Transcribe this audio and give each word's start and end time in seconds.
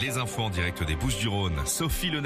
Les 0.00 0.16
infos 0.16 0.42
en 0.44 0.50
direct 0.50 0.82
des 0.82 0.96
Bouches 0.96 1.18
du 1.18 1.28
Rhône. 1.28 1.52
Sophie 1.66 2.10
Le. 2.10 2.22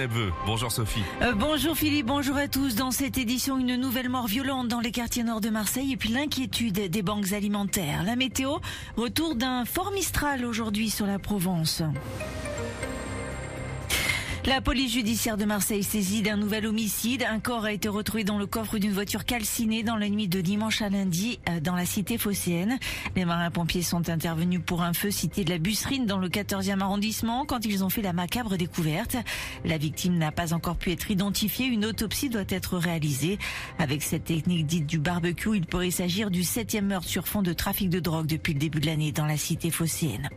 Bonjour 0.47 0.71
Sophie. 0.71 1.03
Euh, 1.23 1.33
bonjour 1.33 1.77
Philippe, 1.77 2.07
bonjour 2.07 2.37
à 2.37 2.47
tous. 2.47 2.77
Dans 2.77 2.93
cette 2.93 3.19
édition, 3.19 3.59
une 3.59 3.75
nouvelle 3.75 4.09
mort 4.09 4.29
violente 4.29 4.69
dans 4.69 4.79
les 4.79 4.93
quartiers 4.93 5.25
nord 5.25 5.41
de 5.41 5.51
Marseille 5.51 5.93
et 5.93 5.97
puis 5.97 6.11
l'inquiétude 6.11 6.89
des 6.89 7.03
banques 7.03 7.33
alimentaires. 7.33 8.05
La 8.05 8.15
météo, 8.15 8.59
retour 8.97 9.35
d'un 9.35 9.65
fort 9.65 9.91
Mistral 9.93 10.45
aujourd'hui 10.45 10.89
sur 10.89 11.07
la 11.07 11.19
Provence. 11.19 11.83
La 14.47 14.61
police 14.61 14.93
judiciaire 14.93 15.39
de 15.39 15.47
Marseille 15.47 15.83
saisit 15.83 16.21
d'un 16.21 16.37
nouvel 16.37 16.67
homicide. 16.67 17.25
Un 17.27 17.41
corps 17.41 17.65
a 17.65 17.73
été 17.73 17.89
retrouvé 17.89 18.25
dans 18.25 18.37
le 18.37 18.45
coffre 18.45 18.77
d'une 18.77 18.93
voiture 18.93 19.25
calcinée 19.25 19.83
dans 19.83 19.97
la 19.97 20.11
nuit 20.11 20.29
de 20.29 20.43
dimanche 20.43 20.83
à 20.83 20.91
lundi 20.91 21.41
euh, 21.49 21.61
dans 21.61 21.75
la 21.75 21.87
cité 21.87 22.19
phocéenne. 22.19 22.79
Les 23.17 23.25
marins-pompiers 23.25 23.81
sont 23.81 24.11
intervenus 24.11 24.61
pour 24.65 24.83
un 24.83 24.93
feu 24.93 25.11
cité 25.11 25.45
de 25.45 25.51
la 25.51 25.57
Busserine 25.57 26.05
dans 26.05 26.19
le 26.19 26.29
14e 26.29 26.81
arrondissement 26.81 27.47
quand 27.47 27.65
ils 27.65 27.85
ont 27.85 27.89
fait 27.89 28.03
la 28.03 28.13
macabre 28.13 28.59
découverte. 28.59 29.17
La 29.65 29.79
victime 29.79 30.19
n'a 30.19 30.31
pas 30.31 30.53
encore 30.53 30.77
pu 30.77 30.93
être 30.93 31.11
identifiée. 31.11 31.67
Une 31.67 31.87
autopsie 31.87 32.29
doit 32.29 32.43
être 32.51 32.77
réalisée. 32.77 33.39
Avec 33.79 34.03
cette 34.03 34.25
technique 34.25 34.67
dite 34.67 34.87
du 34.87 34.99
barbecue, 34.99 35.57
il 35.57 35.65
pourrait 35.65 35.91
s'agir 35.91 36.31
du 36.31 36.45
septième 36.45 36.89
meurtre 36.89 37.09
sur 37.09 37.27
fond 37.27 37.41
de 37.41 37.55
trafic 37.55 37.89
de 37.89 37.99
drogue 37.99 38.27
depuis 38.27 38.53
le 38.53 38.59
début 38.59 38.81
de 38.81 38.87
l'année 38.87 39.11
dans 39.11 39.27
la 39.27 39.39
cité 39.39 39.71
phocéenne. 39.71 40.29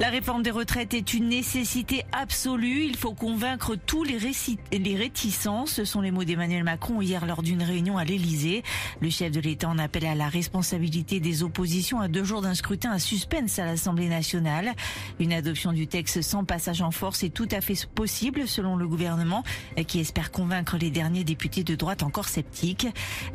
La 0.00 0.08
réforme 0.08 0.42
des 0.42 0.50
retraites 0.50 0.92
est 0.92 1.14
une 1.14 1.28
nécessité 1.28 2.04
absolue. 2.10 2.82
Il 2.82 2.96
faut 2.96 3.14
convaincre 3.14 3.76
tous 3.76 4.02
les, 4.02 4.18
les 4.72 4.96
réticents. 4.96 5.66
Ce 5.66 5.84
sont 5.84 6.00
les 6.00 6.10
mots 6.10 6.24
d'Emmanuel 6.24 6.64
Macron 6.64 7.00
hier 7.00 7.24
lors 7.26 7.44
d'une 7.44 7.62
réunion 7.62 7.96
à 7.96 8.04
l'Elysée. 8.04 8.64
Le 9.00 9.08
chef 9.08 9.30
de 9.30 9.38
l'État 9.38 9.68
en 9.68 9.78
appelle 9.78 10.06
à 10.06 10.16
la 10.16 10.28
responsabilité 10.28 11.20
des 11.20 11.44
oppositions 11.44 12.00
à 12.00 12.08
deux 12.08 12.24
jours 12.24 12.42
d'un 12.42 12.54
scrutin 12.54 12.90
à 12.90 12.98
suspense 12.98 13.60
à 13.60 13.66
l'Assemblée 13.66 14.08
nationale. 14.08 14.72
Une 15.20 15.32
adoption 15.32 15.72
du 15.72 15.86
texte 15.86 16.22
sans 16.22 16.44
passage 16.44 16.82
en 16.82 16.90
force 16.90 17.22
est 17.22 17.32
tout 17.32 17.48
à 17.52 17.60
fait 17.60 17.86
possible 17.94 18.48
selon 18.48 18.74
le 18.74 18.88
gouvernement 18.88 19.44
qui 19.86 20.00
espère 20.00 20.32
convaincre 20.32 20.76
les 20.76 20.90
derniers 20.90 21.22
députés 21.22 21.62
de 21.62 21.76
droite 21.76 22.02
encore 22.02 22.28
sceptiques. 22.28 22.88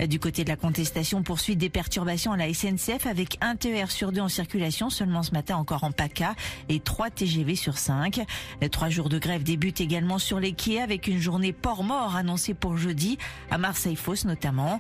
Du 0.10 0.20
côté 0.20 0.44
de 0.44 0.50
la 0.50 0.58
contestation, 0.58 1.24
poursuite 1.24 1.58
des 1.58 1.70
perturbations 1.70 2.34
à 2.34 2.38
la 2.38 2.54
SNCF 2.54 3.06
avec 3.06 3.38
un 3.40 3.56
TER 3.56 3.90
sur 3.92 4.12
deux 4.12 4.20
en 4.20 4.28
circulation 4.28 4.90
seulement 4.90 5.24
ce 5.24 5.32
matin 5.32 5.56
encore 5.56 5.86
en 5.86 5.94
PACA 5.94 6.36
et 6.70 6.80
3 6.80 7.10
TGV 7.10 7.56
sur 7.56 7.78
5. 7.78 8.26
Trois 8.72 8.90
jours 8.90 9.10
de 9.10 9.20
grève 9.20 9.44
débutent 9.44 9.82
également 9.82 10.20
sur 10.20 10.40
les 10.40 10.54
quais 10.54 10.80
avec 10.80 11.08
une 11.08 11.20
journée 11.20 11.54
port 11.54 11.84
mort 11.84 12.16
annoncée 12.16 12.54
pour 12.54 12.78
jeudi 12.78 13.18
à 13.52 13.58
Marseille-Fosse 13.58 14.26
notamment. 14.26 14.80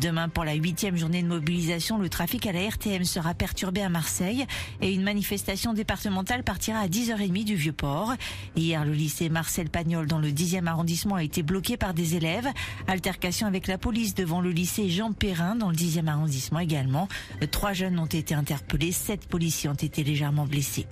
Demain 0.00 0.28
pour 0.28 0.44
la 0.44 0.54
huitième 0.54 0.96
journée 0.96 1.22
de 1.22 1.28
mobilisation, 1.28 1.98
le 1.98 2.08
trafic 2.08 2.46
à 2.46 2.52
la 2.52 2.68
RTM 2.68 3.04
sera 3.04 3.34
perturbé 3.34 3.82
à 3.82 3.88
Marseille 3.88 4.46
et 4.80 4.92
une 4.92 5.02
manifestation 5.02 5.72
départementale 5.72 6.42
partira 6.44 6.80
à 6.80 6.88
10h30 6.88 7.44
du 7.44 7.54
Vieux-Port. 7.54 8.14
Hier, 8.56 8.84
le 8.84 8.92
lycée 8.92 9.28
Marcel 9.28 9.70
Pagnol 9.70 10.06
dans 10.06 10.18
le 10.18 10.30
10e 10.30 10.66
arrondissement 10.66 11.16
a 11.16 11.22
été 11.22 11.42
bloqué 11.42 11.76
par 11.76 11.94
des 11.94 12.16
élèves. 12.16 12.48
Altercation 12.86 13.46
avec 13.46 13.66
la 13.66 13.78
police 13.78 14.14
devant 14.14 14.40
le 14.40 14.50
lycée 14.50 14.88
Jean 14.90 15.12
Perrin 15.12 15.54
dans 15.56 15.70
le 15.70 15.76
10e 15.76 16.06
arrondissement 16.06 16.60
également. 16.60 17.08
Trois 17.50 17.72
jeunes 17.72 17.98
ont 17.98 18.06
été 18.06 18.34
interpellés, 18.34 18.92
sept 18.92 19.26
policiers 19.26 19.68
ont 19.68 19.74
été 19.74 20.04
légèrement 20.04 20.46
blessés. 20.46 20.86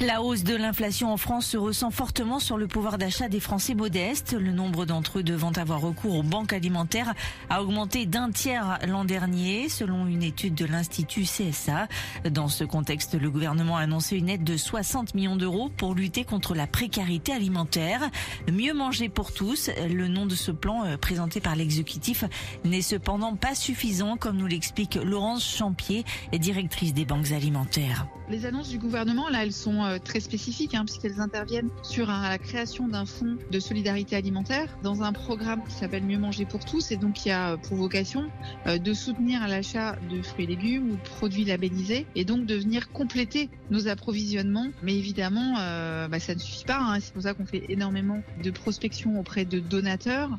La 0.00 0.22
hausse 0.22 0.44
de 0.44 0.54
l'inflation 0.54 1.12
en 1.12 1.16
France 1.16 1.46
se 1.46 1.56
ressent 1.56 1.90
fortement 1.90 2.38
sur 2.38 2.56
le 2.56 2.68
pouvoir 2.68 2.98
d'achat 2.98 3.28
des 3.28 3.40
Français 3.40 3.74
modestes. 3.74 4.32
Le 4.32 4.52
nombre 4.52 4.86
d'entre 4.86 5.18
eux 5.18 5.22
devant 5.24 5.50
avoir 5.50 5.80
recours 5.80 6.14
aux 6.14 6.22
banques 6.22 6.52
alimentaires 6.52 7.14
a 7.50 7.64
augmenté 7.64 8.06
d'un 8.06 8.30
tiers 8.30 8.78
l'an 8.86 9.04
dernier, 9.04 9.68
selon 9.68 10.06
une 10.06 10.22
étude 10.22 10.54
de 10.54 10.66
l'Institut 10.66 11.22
CSA. 11.22 11.88
Dans 12.30 12.46
ce 12.46 12.62
contexte, 12.62 13.20
le 13.20 13.28
gouvernement 13.28 13.76
a 13.76 13.80
annoncé 13.80 14.16
une 14.16 14.28
aide 14.28 14.44
de 14.44 14.56
60 14.56 15.16
millions 15.16 15.34
d'euros 15.34 15.68
pour 15.76 15.96
lutter 15.96 16.24
contre 16.24 16.54
la 16.54 16.68
précarité 16.68 17.32
alimentaire. 17.32 18.08
Mieux 18.48 18.74
manger 18.74 19.08
pour 19.08 19.32
tous, 19.32 19.68
le 19.90 20.06
nom 20.06 20.26
de 20.26 20.36
ce 20.36 20.52
plan 20.52 20.84
euh, 20.84 20.96
présenté 20.96 21.40
par 21.40 21.56
l'exécutif 21.56 22.22
n'est 22.64 22.82
cependant 22.82 23.34
pas 23.34 23.56
suffisant, 23.56 24.16
comme 24.16 24.36
nous 24.36 24.46
l'explique 24.46 24.94
Laurence 24.94 25.44
Champier, 25.44 26.04
directrice 26.32 26.94
des 26.94 27.04
banques 27.04 27.32
alimentaires. 27.32 28.06
Les 28.30 28.44
annonces 28.44 28.68
du 28.68 28.78
gouvernement, 28.78 29.30
là, 29.30 29.42
elles 29.42 29.54
sont 29.54 29.87
euh, 29.88 29.98
très 29.98 30.20
spécifiques, 30.20 30.74
hein, 30.74 30.84
puisqu'elles 30.84 31.20
interviennent 31.20 31.70
sur 31.82 32.06
la 32.06 32.38
création 32.38 32.88
d'un 32.88 33.06
fonds 33.06 33.36
de 33.50 33.60
solidarité 33.60 34.16
alimentaire 34.16 34.78
dans 34.82 35.02
un 35.02 35.12
programme 35.12 35.62
qui 35.64 35.74
s'appelle 35.74 36.04
Mieux 36.04 36.18
manger 36.18 36.44
pour 36.44 36.64
tous, 36.64 36.90
et 36.92 36.96
donc 36.96 37.14
qui 37.14 37.30
a 37.30 37.56
pour 37.56 37.76
vocation 37.76 38.30
euh, 38.66 38.78
de 38.78 38.94
soutenir 38.94 39.46
l'achat 39.48 39.96
de 40.08 40.22
fruits 40.22 40.44
et 40.44 40.48
légumes 40.48 40.90
ou 40.90 40.96
de 40.96 41.02
produits 41.02 41.44
labellisés, 41.44 42.06
et 42.14 42.24
donc 42.24 42.46
de 42.46 42.54
venir 42.54 42.90
compléter 42.92 43.50
nos 43.70 43.88
approvisionnements. 43.88 44.68
Mais 44.82 44.96
évidemment, 44.96 45.56
euh, 45.58 46.08
bah, 46.08 46.20
ça 46.20 46.34
ne 46.34 46.40
suffit 46.40 46.64
pas. 46.64 46.80
Hein, 46.80 47.00
c'est 47.00 47.12
pour 47.12 47.22
ça 47.22 47.34
qu'on 47.34 47.46
fait 47.46 47.64
énormément 47.68 48.22
de 48.42 48.50
prospection 48.50 49.18
auprès 49.18 49.44
de 49.44 49.60
donateurs, 49.60 50.30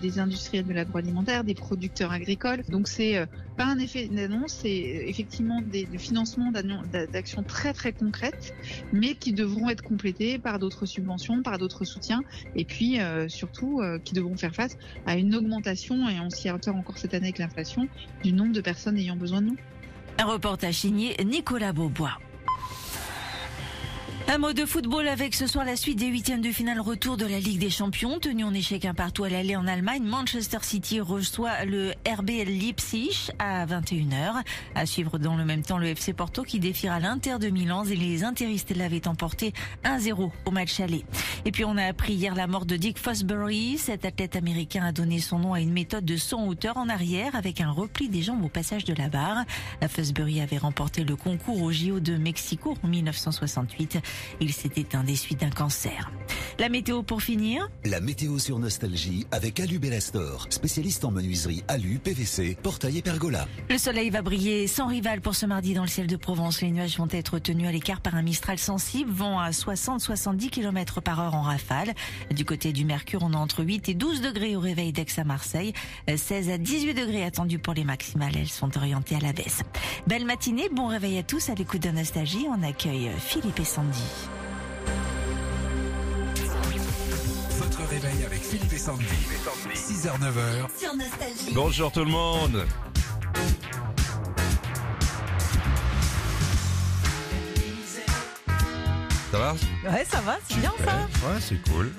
des 0.00 0.18
industriels 0.18 0.66
de 0.66 0.72
l'agroalimentaire, 0.72 1.44
des 1.44 1.54
producteurs 1.54 2.12
agricoles. 2.12 2.62
Donc 2.68 2.88
c'est 2.88 3.26
pas 3.56 3.64
un 3.64 3.78
effet 3.78 4.08
d'annonce, 4.08 4.58
c'est 4.62 5.04
effectivement 5.06 5.60
des, 5.62 5.86
des 5.86 5.98
financements 5.98 6.52
d'actions 7.12 7.42
très 7.42 7.72
très 7.72 7.92
concrètes, 7.92 8.54
mais 8.96 9.14
qui 9.14 9.32
devront 9.32 9.68
être 9.68 9.82
complétées 9.82 10.38
par 10.38 10.58
d'autres 10.58 10.86
subventions, 10.86 11.42
par 11.42 11.58
d'autres 11.58 11.84
soutiens, 11.84 12.22
et 12.54 12.64
puis 12.64 13.00
euh, 13.00 13.28
surtout 13.28 13.80
euh, 13.80 13.98
qui 13.98 14.14
devront 14.14 14.36
faire 14.36 14.54
face 14.54 14.76
à 15.06 15.16
une 15.16 15.34
augmentation, 15.34 16.08
et 16.08 16.18
on 16.20 16.30
s'y 16.30 16.48
attend 16.48 16.76
encore 16.76 16.98
cette 16.98 17.14
année 17.14 17.26
avec 17.26 17.38
l'inflation, 17.38 17.88
du 18.24 18.32
nombre 18.32 18.52
de 18.52 18.60
personnes 18.60 18.96
ayant 18.98 19.16
besoin 19.16 19.40
de 19.40 19.46
nous. 19.46 19.56
Un 20.18 20.24
reportage 20.24 20.74
signé 20.74 21.14
Nicolas 21.24 21.72
Beaubois. 21.72 22.18
Un 24.28 24.38
mot 24.38 24.52
de 24.52 24.66
football 24.66 25.06
avec 25.06 25.34
ce 25.34 25.46
soir 25.46 25.64
la 25.64 25.76
suite 25.76 26.00
des 26.00 26.08
huitièmes 26.08 26.40
de 26.40 26.50
finale 26.50 26.80
retour 26.80 27.16
de 27.16 27.24
la 27.24 27.38
Ligue 27.38 27.60
des 27.60 27.70
Champions. 27.70 28.18
Tenu 28.18 28.42
en 28.42 28.52
échec 28.52 28.84
un 28.84 28.92
partout 28.92 29.22
à 29.22 29.28
l'aller 29.28 29.54
en 29.54 29.68
Allemagne, 29.68 30.02
Manchester 30.02 30.58
City 30.62 31.00
reçoit 31.00 31.64
le 31.64 31.92
RB 32.06 32.30
Leipzig 32.44 33.30
à 33.38 33.64
21h. 33.66 34.42
À 34.74 34.84
suivre 34.84 35.18
dans 35.18 35.36
le 35.36 35.44
même 35.44 35.62
temps 35.62 35.78
le 35.78 35.86
FC 35.86 36.12
Porto 36.12 36.42
qui 36.42 36.58
défiera 36.58 36.98
l'Inter 36.98 37.38
de 37.38 37.50
Milan 37.50 37.84
et 37.84 37.94
les 37.94 38.24
interistes 38.24 38.76
l'avaient 38.76 39.06
emporté 39.06 39.54
1-0 39.84 40.30
au 40.44 40.50
match 40.50 40.80
aller. 40.80 41.04
Et 41.44 41.52
puis 41.52 41.64
on 41.64 41.76
a 41.76 41.84
appris 41.84 42.14
hier 42.14 42.34
la 42.34 42.48
mort 42.48 42.66
de 42.66 42.74
Dick 42.76 42.98
Fosbury. 42.98 43.78
Cet 43.78 44.04
athlète 44.04 44.34
américain 44.34 44.84
a 44.84 44.90
donné 44.90 45.20
son 45.20 45.38
nom 45.38 45.54
à 45.54 45.60
une 45.60 45.72
méthode 45.72 46.04
de 46.04 46.16
son 46.16 46.48
hauteur 46.48 46.76
en 46.76 46.88
arrière 46.88 47.36
avec 47.36 47.60
un 47.60 47.70
repli 47.70 48.08
des 48.08 48.22
jambes 48.22 48.44
au 48.44 48.48
passage 48.48 48.84
de 48.84 48.94
la 48.94 49.08
barre. 49.08 49.44
Fosbury 49.88 50.40
avait 50.40 50.58
remporté 50.58 51.04
le 51.04 51.14
concours 51.14 51.62
au 51.62 51.70
JO 51.70 52.00
de 52.00 52.16
Mexico 52.16 52.76
en 52.82 52.88
1968. 52.88 53.98
Il 54.40 54.52
s'est 54.52 54.70
éteint 54.76 55.04
des 55.04 55.16
suites 55.16 55.40
d'un 55.40 55.50
cancer. 55.50 56.10
La 56.58 56.70
météo 56.70 57.02
pour 57.02 57.20
finir 57.22 57.68
La 57.84 58.00
météo 58.00 58.38
sur 58.38 58.58
Nostalgie 58.58 59.26
avec 59.30 59.60
Alu 59.60 59.78
Bellastor, 59.78 60.46
spécialiste 60.48 61.04
en 61.04 61.10
menuiserie 61.10 61.62
Alu, 61.68 61.98
PVC, 61.98 62.56
portail 62.62 62.96
et 62.96 63.02
pergola. 63.02 63.46
Le 63.68 63.76
soleil 63.76 64.08
va 64.08 64.22
briller 64.22 64.66
sans 64.66 64.86
rival 64.86 65.20
pour 65.20 65.34
ce 65.34 65.44
mardi 65.44 65.74
dans 65.74 65.82
le 65.82 65.88
ciel 65.88 66.06
de 66.06 66.16
Provence. 66.16 66.62
Les 66.62 66.70
nuages 66.70 66.96
vont 66.96 67.08
être 67.10 67.38
tenus 67.38 67.68
à 67.68 67.72
l'écart 67.72 68.00
par 68.00 68.14
un 68.14 68.22
mistral 68.22 68.58
sensible, 68.58 69.10
vent 69.10 69.38
à 69.38 69.50
60-70 69.50 70.48
km 70.48 71.02
par 71.02 71.20
heure 71.20 71.34
en 71.34 71.42
rafale. 71.42 71.92
Du 72.30 72.46
côté 72.46 72.72
du 72.72 72.86
Mercure, 72.86 73.20
on 73.22 73.34
a 73.34 73.36
entre 73.36 73.62
8 73.62 73.90
et 73.90 73.94
12 73.94 74.22
degrés 74.22 74.56
au 74.56 74.60
réveil 74.60 74.92
d'Aix 74.92 75.06
à 75.18 75.24
Marseille. 75.24 75.74
16 76.08 76.48
à 76.48 76.56
18 76.56 76.94
degrés 76.94 77.24
attendus 77.24 77.58
pour 77.58 77.74
les 77.74 77.84
maximales. 77.84 78.34
Elles 78.34 78.48
sont 78.48 78.78
orientées 78.78 79.16
à 79.16 79.20
la 79.20 79.34
baisse. 79.34 79.62
Belle 80.06 80.24
matinée, 80.24 80.70
bon 80.72 80.86
réveil 80.86 81.18
à 81.18 81.22
tous 81.22 81.50
à 81.50 81.54
l'écoute 81.54 81.82
de 81.82 81.90
Nostalgie. 81.90 82.46
On 82.48 82.62
accueille 82.62 83.10
Philippe 83.18 83.60
et 83.60 83.64
Sandy. 83.64 84.05
Votre 87.58 87.88
réveil 87.88 88.24
avec 88.24 88.42
Philippe 88.42 88.72
et 88.72 88.78
Sandy. 88.78 89.04
6h, 89.74 90.18
9h. 90.18 90.78
Sur 90.78 90.94
Nostalgie. 90.94 91.52
Bonjour 91.54 91.92
tout 91.92 92.04
le 92.04 92.10
monde. 92.10 92.66
Ça 99.30 99.38
va? 99.38 99.52
Ouais, 99.52 100.06
ça 100.08 100.20
va, 100.20 100.38
c'est 100.48 100.60
bien 100.60 100.72
ça. 100.84 101.28
Ouais, 101.28 101.40
c'est 101.40 101.60
cool. 101.70 101.92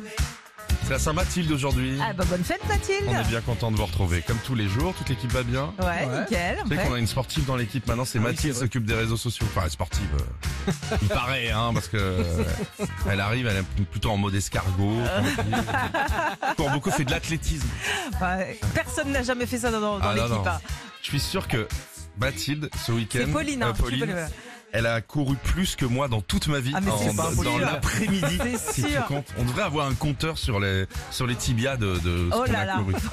C'est 0.87 0.93
la 0.93 0.99
Saint-Mathilde 0.99 1.51
aujourd'hui. 1.51 1.97
Ah 2.01 2.13
bah 2.13 2.23
bonne 2.29 2.45
fête 2.45 2.65
Mathilde. 2.69 3.03
On 3.09 3.19
est 3.19 3.27
bien 3.27 3.41
content 3.41 3.71
de 3.71 3.75
vous 3.75 3.85
retrouver. 3.85 4.21
Comme 4.21 4.37
tous 4.45 4.55
les 4.55 4.69
jours, 4.69 4.93
toute 4.93 5.09
l'équipe 5.09 5.29
va 5.33 5.43
bien. 5.43 5.73
Ouais, 5.81 6.05
nickel. 6.19 6.59
Tu 6.63 6.69
sais 6.69 6.77
ouais. 6.77 6.87
qu'on 6.87 6.93
a 6.93 6.99
une 6.99 7.07
sportive 7.07 7.43
dans 7.45 7.57
l'équipe 7.57 7.85
maintenant, 7.87 8.05
c'est 8.05 8.19
Mathilde 8.19 8.53
qui 8.53 8.59
s'occupe 8.61 8.85
des 8.85 8.93
réseaux 8.93 9.17
sociaux. 9.17 9.45
Enfin, 9.53 9.67
sportive. 9.67 10.07
euh, 10.17 10.71
il 11.01 11.07
paraît, 11.09 11.51
hein, 11.51 11.71
parce 11.73 11.89
que 11.89 11.97
euh, 11.97 12.23
elle 13.09 13.19
arrive, 13.19 13.47
elle 13.47 13.57
est 13.57 13.85
plutôt 13.85 14.11
en 14.11 14.17
mode 14.17 14.33
escargot. 14.35 14.97
Pour 16.55 16.69
beaucoup 16.71 16.91
fait 16.91 17.03
de 17.03 17.11
l'athlétisme. 17.11 17.67
Ouais, 18.21 18.57
Personne 18.73 19.11
n'a 19.11 19.23
jamais 19.23 19.45
fait 19.45 19.57
ça 19.57 19.71
dans, 19.71 19.81
dans 19.81 19.99
Ah, 20.01 20.15
non, 20.15 20.23
l'équipe. 20.23 20.37
non. 20.45 20.47
hein. 20.47 20.61
Je 21.01 21.07
suis 21.09 21.19
sûr 21.19 21.49
que 21.49 21.67
Mathilde, 22.17 22.69
ce 22.85 22.93
week-end, 22.93 23.19
C'est 23.25 23.31
Pauline, 23.31 23.61
euh, 23.61 23.67
hein, 23.67 23.73
Pauline, 23.77 23.99
peux 23.99 24.05
le- 24.05 24.25
elle 24.73 24.85
a 24.85 25.01
couru 25.01 25.35
plus 25.37 25.75
que 25.75 25.85
moi 25.85 26.07
dans 26.07 26.21
toute 26.21 26.47
ma 26.47 26.59
vie. 26.59 26.71
Ah, 26.75 26.81
mais 26.81 26.91
en- 26.91 26.97
pas 27.15 27.23
dans 27.23 27.35
possible. 27.35 27.61
l'après-midi. 27.61 28.39
Si 28.71 28.83
tu 28.83 28.91
sûr. 28.91 29.05
comptes. 29.05 29.27
On 29.37 29.43
devrait 29.45 29.63
avoir 29.63 29.87
un 29.87 29.93
compteur 29.95 30.37
sur 30.37 30.59
les 30.59 30.85
sur 31.11 31.27
les 31.27 31.35
tibias 31.35 31.77
de, 31.77 31.97
Oh 32.33 32.43
là 32.45 32.59
a 32.61 32.65
là. 32.65 32.75
couru. 32.77 32.93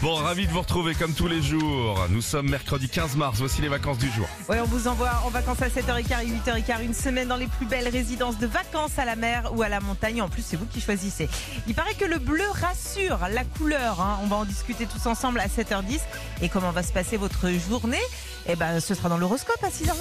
Bon, 0.00 0.14
ravi 0.14 0.46
de 0.46 0.52
vous 0.52 0.60
retrouver 0.60 0.94
comme 0.94 1.12
tous 1.12 1.26
les 1.26 1.42
jours. 1.42 1.98
Nous 2.10 2.22
sommes 2.22 2.48
mercredi 2.48 2.88
15 2.88 3.16
mars, 3.16 3.38
voici 3.40 3.60
les 3.62 3.68
vacances 3.68 3.98
du 3.98 4.08
jour. 4.12 4.28
Ouais, 4.48 4.60
on 4.60 4.64
vous 4.66 4.86
envoie 4.86 5.10
en 5.26 5.28
vacances 5.30 5.60
à 5.60 5.66
7h15 5.68 6.22
et 6.22 6.28
8h15, 6.28 6.84
une 6.84 6.94
semaine 6.94 7.26
dans 7.26 7.34
les 7.36 7.48
plus 7.48 7.66
belles 7.66 7.88
résidences 7.88 8.38
de 8.38 8.46
vacances 8.46 8.96
à 8.96 9.04
la 9.04 9.16
mer 9.16 9.50
ou 9.56 9.62
à 9.62 9.68
la 9.68 9.80
montagne. 9.80 10.22
En 10.22 10.28
plus, 10.28 10.44
c'est 10.46 10.56
vous 10.56 10.66
qui 10.66 10.80
choisissez. 10.80 11.28
Il 11.66 11.74
paraît 11.74 11.94
que 11.94 12.04
le 12.04 12.18
bleu 12.20 12.44
rassure, 12.62 13.18
la 13.28 13.42
couleur. 13.42 14.00
hein. 14.00 14.20
On 14.22 14.28
va 14.28 14.36
en 14.36 14.44
discuter 14.44 14.86
tous 14.86 15.04
ensemble 15.08 15.40
à 15.40 15.48
7h10. 15.48 15.98
Et 16.42 16.48
comment 16.48 16.70
va 16.70 16.84
se 16.84 16.92
passer 16.92 17.16
votre 17.16 17.50
journée? 17.68 17.98
Eh 18.48 18.56
ben, 18.56 18.80
ce 18.80 18.94
sera 18.94 19.08
dans 19.08 19.18
l'horoscope 19.18 19.62
à 19.62 19.68
6h20. 19.68 19.92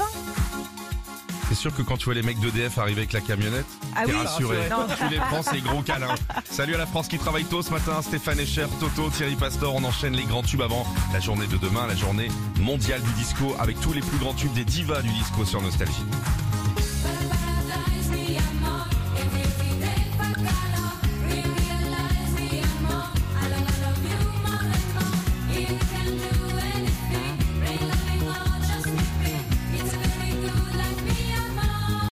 C'est 1.49 1.55
sûr 1.55 1.73
que 1.73 1.81
quand 1.81 1.95
tu 1.97 2.05
vois 2.05 2.13
les 2.13 2.23
mecs 2.23 2.39
d'EDF 2.39 2.77
arriver 2.77 3.01
avec 3.01 3.13
la 3.13 3.21
camionnette, 3.21 3.65
Ah 3.95 4.03
t'es 4.05 4.11
oui, 4.11 4.17
rassuré. 4.17 4.57
non. 4.69 4.85
Tu 4.97 5.07
les 5.09 5.17
prends, 5.17 5.41
c'est 5.41 5.61
gros 5.61 5.81
câlin. 5.81 6.13
Salut 6.49 6.75
à 6.75 6.77
la 6.77 6.85
France 6.85 7.07
qui 7.07 7.17
travaille 7.17 7.45
tôt 7.45 7.61
ce 7.61 7.71
matin. 7.71 8.01
Stéphane 8.01 8.39
Echer, 8.39 8.65
Toto, 8.81 9.09
Thierry 9.09 9.35
Pastor. 9.35 9.73
On 9.73 9.83
enchaîne 9.85 10.13
les 10.13 10.25
grands 10.25 10.44
tubes 10.44 10.61
avant 10.61 10.85
la 11.13 11.19
journée 11.21 11.47
de 11.47 11.55
demain, 11.57 11.88
la 11.88 11.95
journée 11.95 12.27
mondiale 12.59 13.01
du 13.01 13.11
disco 13.13 13.55
avec 13.59 13.79
tous 13.79 13.94
les 13.94 14.01
plus 14.01 14.17
grands 14.17 14.33
tubes 14.33 14.53
des 14.53 14.65
divas 14.65 15.01
du 15.01 15.09
disco 15.09 15.45
sur 15.45 15.61
Nostalgie. 15.61 16.03